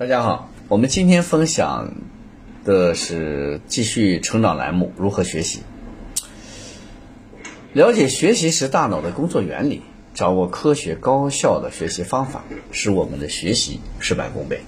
[0.00, 1.92] 大家好，我们今天分享
[2.64, 5.60] 的是继续成长栏目如何学习。
[7.74, 9.82] 了解学习时大脑的工作原理，
[10.14, 14.62] 掌握科学高效的学习方法，使我们的学习事半功倍。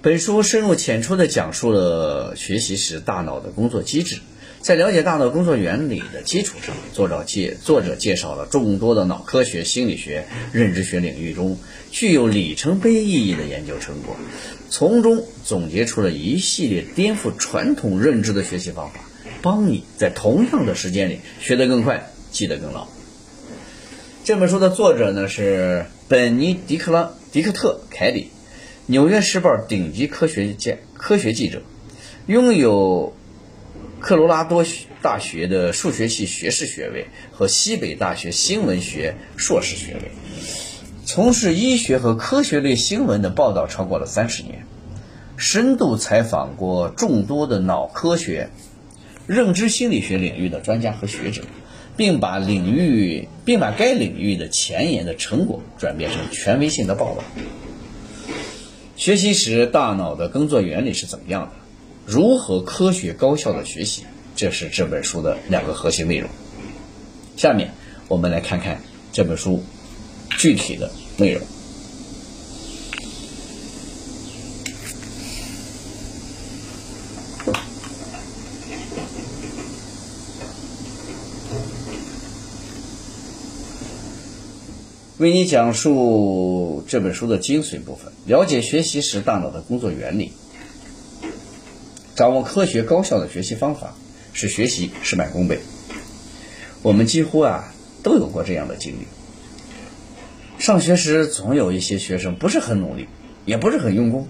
[0.00, 4.18] 本书深入浅出的讲述了学习时大脑的工作机制。
[4.62, 11.58] 在了解大脑工作原理的基础上，作者介作者介绍了众多的脑科学、心理学、认知学领域中
[11.90, 14.16] 具有里程碑意义的研究成果，
[14.70, 19.00] 从中总结出了一系列颠覆传统认知的学习方法，
[19.42, 22.86] 帮你在同样的时间里学得更快，记得更牢。
[24.22, 28.26] 这本书的作者呢是本尼迪克拉迪克特凯里，
[28.86, 31.62] 《纽约时报》顶级科学界、科学记者，
[32.26, 33.16] 拥有。
[34.02, 34.66] 科罗拉多
[35.00, 40.10] 大学的数学系学士学位和西北大学新闻学硕士学位，
[41.04, 44.66] 从事医学和科学类新闻的报道超过了三十年，
[45.36, 48.50] 深度采访过众多的脑科学、
[49.28, 51.42] 认知心理学领域的专家和学者，
[51.96, 57.22] 并把领域并把该领域的前沿的成果转变成权威性的报道。
[58.96, 61.61] 学习时大脑的工作原理是怎么样的？
[62.04, 66.28] 如何科学高效的学习，这是这本书的两个核心内容。
[67.36, 67.72] 下面
[68.08, 68.80] 我们来看看
[69.12, 69.62] 这本书
[70.38, 71.42] 具体的内容。
[85.18, 90.32] 为你讲述这本书的精髓部分，了解学习时大脑的工作原理。
[92.14, 93.94] 掌握科学高效的学习方法，
[94.34, 95.60] 使学习事半功倍。
[96.82, 99.06] 我们几乎啊都有过这样的经历。
[100.58, 103.08] 上学时总有一些学生不是很努力，
[103.46, 104.28] 也不是很用功，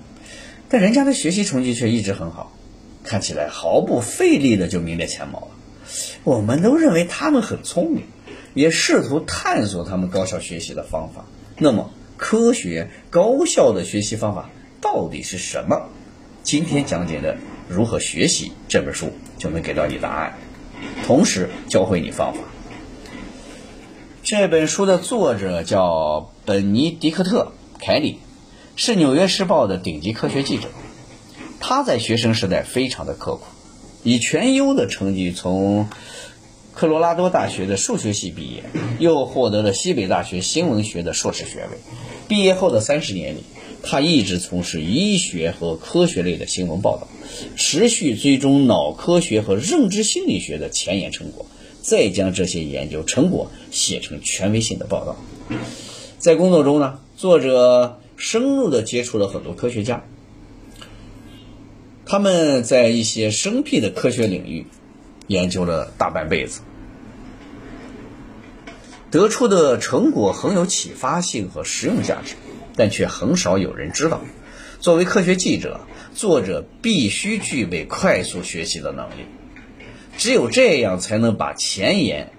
[0.69, 2.53] 但人家的学习成绩却一直很好，
[3.03, 5.49] 看起来毫不费力的就名列前茅了。
[6.23, 8.05] 我们都认为他们很聪明，
[8.55, 11.27] 也试图探索他们高效学习的方法。
[11.59, 14.49] 那么，科学高效的学习方法
[14.81, 15.89] 到底是什么？
[16.45, 17.37] 今天讲解的。
[17.69, 20.39] 如何学习这本书就能给到你答案，
[21.07, 22.41] 同时教会你方法。
[24.23, 27.53] 这本书的作者叫本尼迪克特·
[27.85, 28.19] 凯里，
[28.77, 30.69] 是《纽约时报》的顶级科学记者。
[31.59, 33.43] 他在学生时代非常的刻苦，
[34.03, 35.89] 以全优的成绩从
[36.75, 38.65] 科罗拉多大学的数学系毕业，
[38.99, 41.79] 又获得了西北大学新闻学的硕士学位。
[42.33, 43.41] 毕业后的三十年里，
[43.83, 47.07] 他一直从事医学和科学类的新闻报道。
[47.57, 51.45] 持续追踪脑科学和认知心理学的前沿成果，
[51.83, 55.15] 再将这些研究成果写成权威性的报道。
[56.17, 60.03] 在工作中呢，作者深入的接触了很多科学家，
[62.07, 64.65] 他们在一些生僻的科学领域
[65.27, 66.63] 研究了大半辈子，
[69.13, 72.35] 得出的成果很有启发性和实用价值，
[72.75, 74.23] 但却很少有人知道。
[74.81, 75.83] 作为科学记者，
[76.15, 79.27] 作者必须具备快速学习的能力，
[80.17, 82.33] 只有这样才能把前沿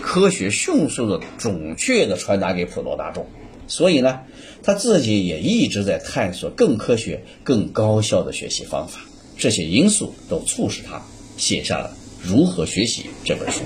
[0.00, 3.28] 科学迅速的、准确的传达给普罗大众。
[3.68, 4.20] 所以呢，
[4.62, 9.00] 他自己也一直在探索更科学、更高效的学习方法。
[9.36, 11.02] 这些因素都促使他
[11.36, 11.94] 写下了
[12.28, 13.60] 《如何学习》这本书。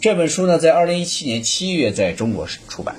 [0.00, 2.94] 这本书呢，在二零一七年七月在中国出版。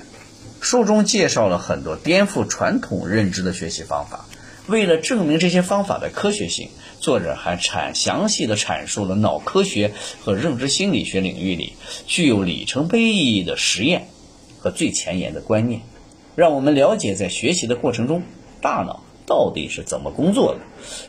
[0.60, 4.26] 书中介绍了很多颠覆传统认知的学习方法。
[4.66, 6.68] 为了证明这些方法的科学性，
[7.00, 11.72] 作者还阐详细的阐述了脑科学和认知心理学领域里
[12.06, 14.08] 具有里程碑意义的实验
[14.58, 15.80] 和最前沿的观念，
[16.36, 18.22] 让我们了解在学习的过程中
[18.60, 20.60] 大脑到底是怎么工作的，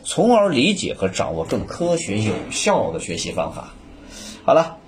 [0.04, 3.74] 从而理解和掌握更科学有效的学习方法。
[4.44, 4.78] 好了，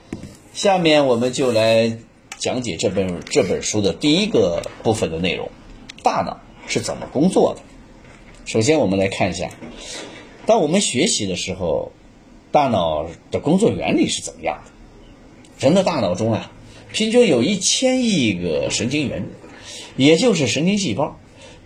[0.55, 1.99] 下面我们就来。
[2.37, 5.51] 讲解这本这本书的第一个部分的内容，
[6.03, 7.63] 大脑是怎么工作的？
[8.45, 9.51] 首先，我们来看一下，
[10.45, 11.93] 当我们学习的时候，
[12.51, 15.65] 大脑的工作原理是怎么样的？
[15.65, 16.53] 人的大脑中啊，
[16.93, 19.27] 平均有一千亿个神经元，
[19.97, 21.17] 也就是神经细胞。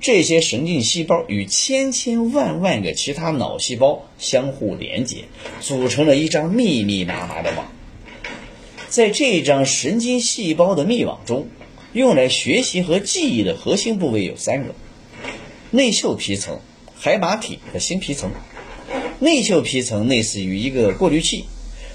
[0.01, 5.25] 这些神经细胞与千千万万个其他脑细胞相互连接，
[5.61, 7.67] 组成了一张密密麻麻的网。
[8.89, 11.47] 在这张神经细胞的密网中，
[11.93, 14.75] 用来学习和记忆的核心部位有三个：
[15.71, 16.59] 内嗅皮层、
[16.95, 18.31] 海马体和新皮层。
[19.21, 21.45] 内嗅皮层类似于一个过滤器，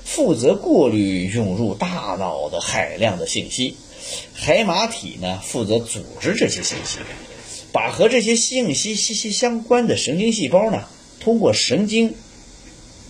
[0.06, 3.74] 负责过滤涌入大脑的海量的信息；
[4.36, 7.00] 海马体呢，负责组织这些信息。
[7.72, 10.84] 把和这些信息息息相关的神经细胞呢，
[11.20, 12.14] 通过神经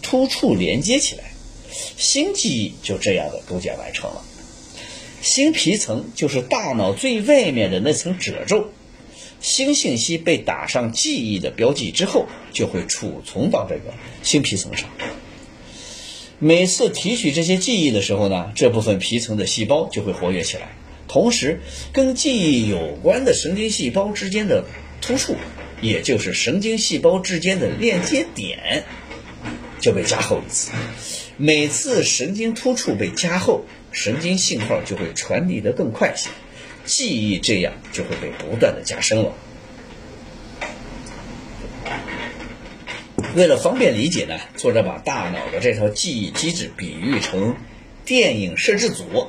[0.01, 1.32] 突触连接起来，
[1.97, 4.23] 新记忆就这样的构建完成了。
[5.21, 8.69] 新皮层就是大脑最外面的那层褶皱，
[9.39, 14.89] 新信息被打上记忆的标记之后，就会储存到这个新皮层上。
[16.39, 20.75] 每次提取这些记忆的时候呢，这部分皮层的细胞就会活跃起来。
[21.07, 21.61] 同时，
[21.93, 24.65] 跟记忆有关的神经细胞之间的
[24.99, 25.35] 突触，
[25.79, 28.83] 也就是神经细胞之间的链接点，
[29.79, 30.71] 就被加厚一次。
[31.37, 36.29] 每次神经突触被加厚，神经信号就会传递得更快些，
[36.85, 39.33] 记忆这样就会被不断的加深了。
[43.35, 47.55] 为了方便理解呢，作者把大脑的这套记忆机制比喻成
[48.05, 49.27] 电影摄制组。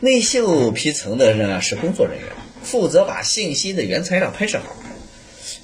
[0.00, 2.28] 内嗅皮层的人啊是工作人员，
[2.62, 4.74] 负责把信息的原材料拍摄好；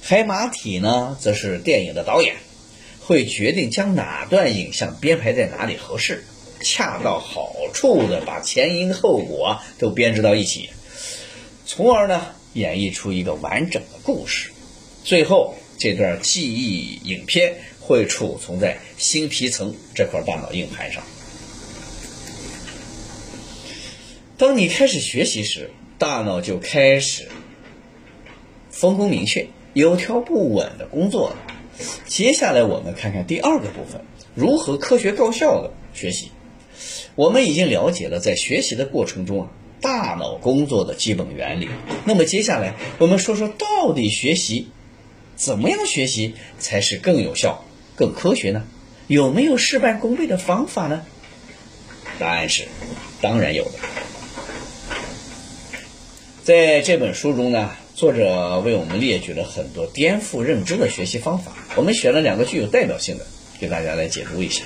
[0.01, 2.35] 海马体呢则是电影的导演，
[3.07, 6.25] 会决定将哪段影像编排在哪里合适，
[6.59, 10.71] 恰到好处的把前因后果都编织到一起，
[11.65, 14.51] 从而呢演绎出一个完整的故事。
[15.05, 21.01] 最后，这段记忆影片会储存在新皮层这块大脑硬盘上。
[24.37, 27.29] 当你开始学习时，大脑就开始
[28.69, 31.37] 分工明确、有条不紊的工作了。
[32.07, 34.01] 接下来，我们看看第二个部分：
[34.33, 36.31] 如何科学高效的学习。
[37.15, 39.49] 我们已经了解了在学习的过程中啊，
[39.81, 41.69] 大脑工作的基本原理。
[42.05, 44.69] 那么，接下来我们说说到底学习
[45.35, 47.65] 怎么样学习才是更有效、
[47.95, 48.63] 更科学呢？
[49.07, 51.05] 有没有事半功倍的方法呢？
[52.19, 52.67] 答案是，
[53.21, 53.71] 当然有的。
[56.43, 61.51] 在这本书中呢，作者为我们列举了很多颠覆认知的学习方法。
[61.75, 63.25] 我们选了两个具有代表性的，
[63.59, 64.65] 给大家来解读一下。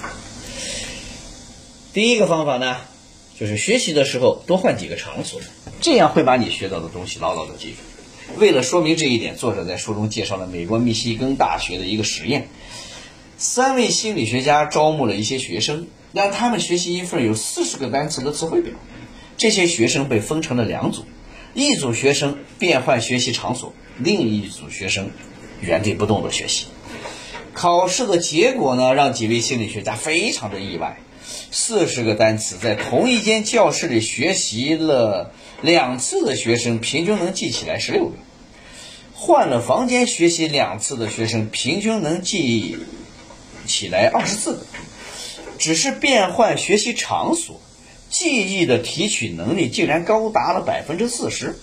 [1.93, 2.75] 第一个方法呢，
[3.39, 5.39] 就是学习的时候多换几个场所，
[5.79, 7.77] 这样会把你学到的东西牢牢的记住。
[8.37, 12.49] 为了说明这一点，作者在书中介绍了美国密西根大学的一个实验：
[13.37, 18.73] 三位心理学家招募了一些学生，让他们学习一份有四十个单词的词汇表。
[19.37, 21.05] 这些学生被分成了两组。
[21.53, 25.09] 一组学生变换学习场所，另一组学生
[25.59, 26.67] 原地不动的学习。
[27.53, 30.97] 考试的结果呢，让几位心理学家非常的意外。
[31.51, 38.15] 四十个单词在同一间教室里学习了两次的学生，平均能记起来十六个；
[39.13, 42.77] 换了房间学习两次的学生，平均能记
[43.65, 44.65] 起来二十四个。
[45.57, 47.59] 只是变换学习场所。
[48.21, 51.55] 记忆的提取能力竟然高达了百分之四十。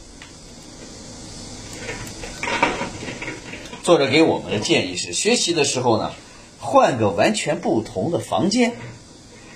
[3.85, 6.13] 作者给我们的建议是：学习的时候呢，
[6.59, 8.73] 换个完全不同的房间，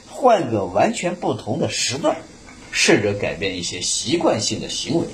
[0.08, 2.18] 换个完全不同的时段，
[2.70, 5.06] 试着改变一些习惯性的行为，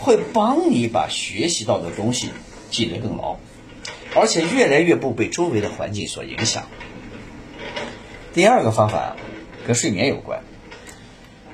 [0.00, 2.30] 会帮你把学习到的东西
[2.70, 3.36] 记得更牢，
[4.14, 6.66] 而且越来越不被周围的环境所影响。
[8.32, 9.14] 第二个方法
[9.66, 10.42] 跟睡眠有关。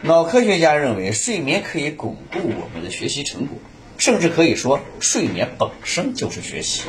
[0.02, 3.58] 脑科学家认为，睡眠可以巩固我们的学习成果，
[3.98, 6.82] 甚至可以说，睡眠本身就是学习。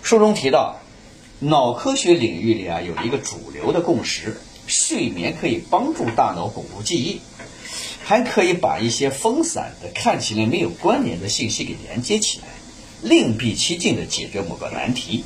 [0.00, 0.80] 书中提到，
[1.40, 4.36] 脑科学领域里啊有一个主流的共识：
[4.68, 7.20] 睡眠可以帮助大脑巩固记忆，
[8.04, 12.46] 还可以把一些分散的、看起来没有关联的信息给连接起来，
[13.02, 15.24] 另辟蹊径的解决某个难题。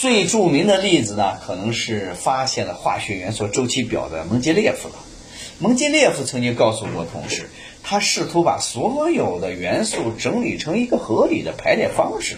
[0.00, 4.94] 最著名的例子呢，可能是发现了化学元素周期表的蒙杰列夫了。
[5.58, 7.50] 蒙杰列夫曾经告诉过同事，
[7.82, 12.36] 他试图把所有的元素整理成一个合理的排列方式，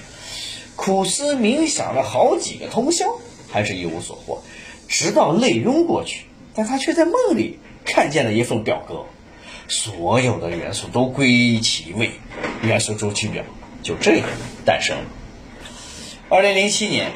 [0.74, 3.06] 苦思冥想了好几个通宵，
[3.48, 4.42] 还是一无所获。
[4.88, 6.24] 直到泪晕过去，
[6.56, 9.04] 但他却在梦里看见了一份表格，
[9.68, 12.10] 所有的元素都归其位，
[12.64, 13.44] 元素周期表
[13.84, 14.28] 就这样
[14.64, 15.04] 诞生了。
[16.28, 17.12] 二零零七年。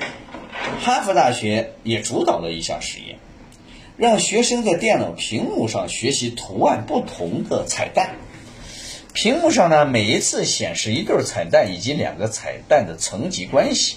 [0.81, 3.19] 哈佛大学也主导了一项实验，
[3.97, 8.15] 让学生在电脑屏幕上学习图案不同的彩蛋。
[9.13, 13.97] 屏幕上呢，每一次显示一对彩蛋以及两个彩蛋的层级关系。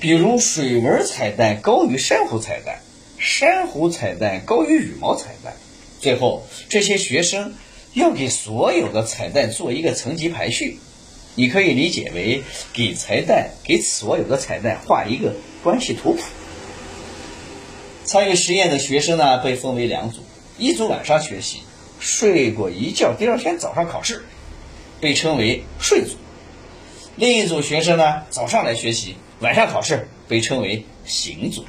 [0.00, 2.80] 比如水纹彩蛋高于珊瑚彩蛋，
[3.18, 5.52] 珊瑚彩蛋高于羽毛彩蛋。
[6.00, 7.54] 最后，这些学生
[7.92, 10.78] 要给所有的彩蛋做一个层级排序。
[11.40, 12.42] 你可以理解为
[12.74, 16.20] 给彩蛋给所有的彩蛋画一个关系图谱。
[18.04, 20.20] 参与实验的学生呢被分为两组，
[20.58, 21.62] 一组晚上学习，
[21.98, 24.22] 睡过一觉，第二天早上考试，
[25.00, 26.16] 被称为睡组；
[27.16, 31.64] 另一组学生呢，早上来学习，晚上考试，被称为醒组。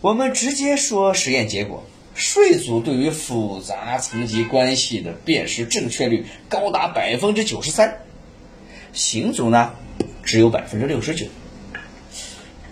[0.00, 1.84] 我们直接说实验结果：
[2.14, 8.00] 睡组对于复杂层级关系的辨识正确率高达百分之九十三，
[8.96, 9.74] 醒组呢
[10.22, 11.26] 只有百分之六十九。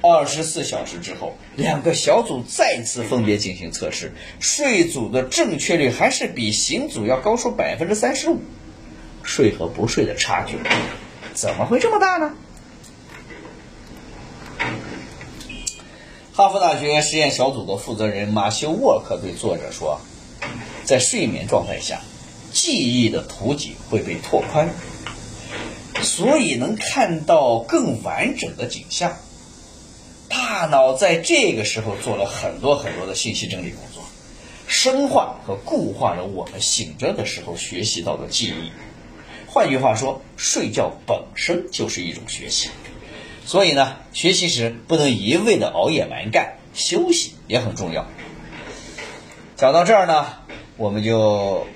[0.00, 8.40] 二十四小时之后，两个小组再次分别进行测试，睡组的正确率还是比醒组要高出百分之三十五。
[9.23, 10.57] 睡和不睡的差距
[11.35, 12.33] 怎么会这么大呢？
[16.35, 20.00] 哈佛大学实验小组的负责人马修·沃克对作者说
[20.85, 22.00] ：“在睡眠状态下，
[22.52, 24.69] 记忆的图景会被拓宽，
[26.04, 29.16] 所以能看到更完整的景象。”
[30.28, 34.02] 大脑在这个时候做了很多很多的信息整理工作，
[34.66, 38.73] 深化和固化了我们醒着的时候学习到的记忆。
[39.46, 42.68] 换句话说，睡觉本身就是一种学习。
[43.46, 48.06] 所以呢，学习时不能一味的熬夜蛮干，休息也很重要。
[49.56, 50.26] 讲到这儿呢，
[50.76, 51.66] 我们就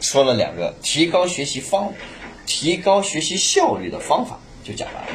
[0.00, 1.94] 说了两个提高学习方法、
[2.48, 5.10] 提高学习效率的方法，就讲完了。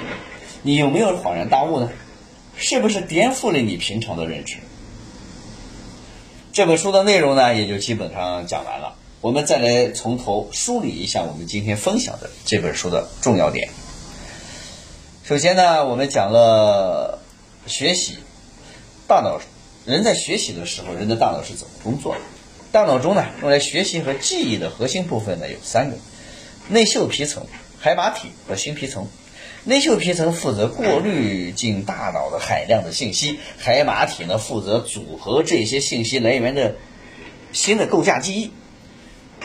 [0.62, 1.90] 你有没有恍然大悟呢？
[2.56, 4.58] 是不是颠覆了你平常的认知？
[6.54, 8.96] 这本书的内容呢，也就基本上讲完了。
[9.22, 13.70] 我们再来从头梳理一下我们今天分享的这本书的重要点。
[15.24, 17.20] 首先呢，我们讲了
[17.66, 18.18] 学习
[19.08, 19.42] 大脑，
[19.86, 22.22] 人在学习的时候，人的大脑是怎么工作的？
[22.72, 25.98] 大脑中呢，用来学习和记忆的核心部分呢有三个：
[26.70, 27.46] 内嗅皮层、
[27.80, 29.08] 海马体和新皮层。
[29.66, 36.76] 内嗅皮层负责过滤进大脑的海量的信息，海马体呢负责组合这些信息来源的
[37.54, 38.52] 新的构架记忆。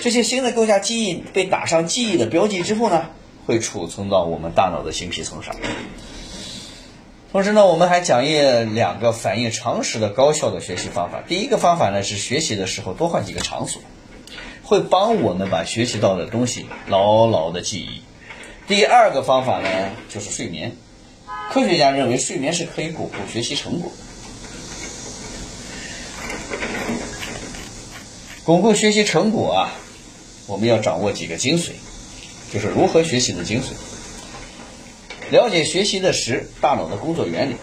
[0.01, 3.11] 这些新的构架记忆被打上记忆的标记之后呢，
[3.47, 5.55] 会储存到我们大脑的新皮层上。
[7.31, 8.41] 同时呢，我们还讲一
[8.75, 11.23] 两个反映常识的高效的学习方法。
[11.29, 13.83] 第一个方法呢是学习的时候多换几个场所，
[14.69, 18.03] 会帮我们把学习到的东西牢牢的记忆。
[18.67, 19.69] 第二个方法呢，
[20.11, 20.77] 就是睡眠。
[21.51, 23.91] 科学家认为睡眠是可以巩固学习成果。
[28.45, 29.73] 巩固学习成果啊，
[30.47, 31.71] 我们要掌握几个精髓，
[32.53, 33.73] 就是如何学习的精髓。
[35.31, 37.57] 了解学习的时大脑的工作原理，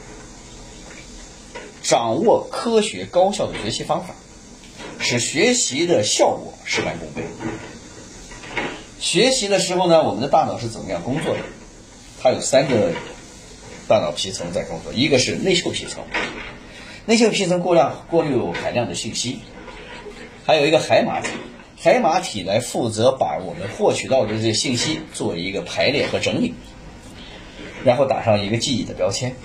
[1.84, 4.16] 掌握科学高效的学习方法，
[5.06, 7.22] 使学习的效果事半功倍。
[9.00, 11.40] 学习的时候呢，我们的大脑是怎么样工作的？
[12.20, 12.92] 它有三个
[13.88, 16.04] 大脑皮层在工作，一个是内嗅皮层，
[17.06, 19.38] 内嗅皮层过量过滤有海量的信息；
[20.44, 21.30] 还有一个海马体，
[21.80, 26.56] 海马体来负责把我们获取到的这些信息做一个排列和整理，
[27.84, 29.36] 然后打上一个记忆的标签。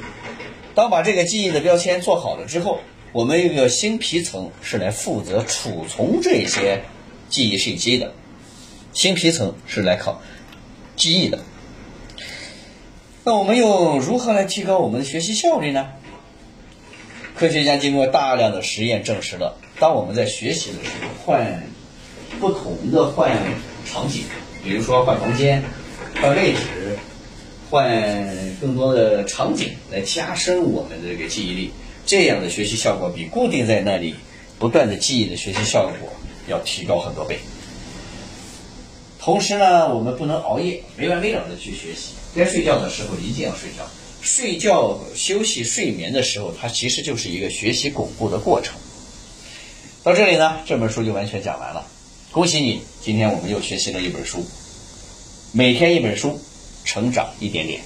[0.74, 2.80] 当把这个记忆的标签做好了之后，
[3.12, 6.82] 我们一个新皮层是来负责储存这些
[7.28, 8.12] 记忆信息的。
[8.92, 10.22] 新皮层是来考
[10.94, 11.40] 记忆的，
[13.24, 15.88] 那我们又如何来提高我们的学习效率呢？
[17.36, 21.64] 科学家经过大量的实验证实了，当我们在学习的时候换
[22.38, 23.36] 不同的换
[23.86, 24.22] 场景，
[24.62, 25.62] 比如说换房间、
[26.20, 26.98] 换位置、
[27.70, 31.72] 换更多的场景，来加深我们的这个记忆力，
[32.10, 34.16] 这样的学习效果比固定在那里
[34.58, 36.08] 不断的记忆的学习效果
[36.48, 37.38] 要提高很多倍。
[39.20, 42.14] 同时呢，我们不能熬夜，没完没了的去学习。
[42.34, 43.88] 该睡觉的时候一定要睡觉，
[44.20, 48.74] 睡觉休息睡眠的时候，它其实就是一个学习巩固的过程。
[50.02, 51.86] 到这里呢，这本书就完全讲完了。
[52.32, 54.44] 恭喜你，今天我们又学习了一本书。
[55.52, 56.40] 每天一本书，
[56.84, 57.80] 成长一点点。